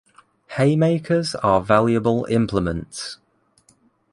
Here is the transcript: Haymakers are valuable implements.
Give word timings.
Haymakers 0.57 1.35
are 1.43 1.61
valuable 1.61 2.25
implements. 2.25 3.19